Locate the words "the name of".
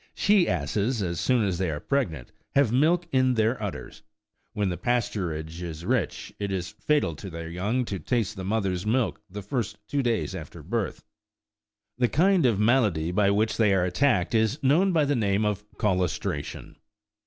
15.05-15.63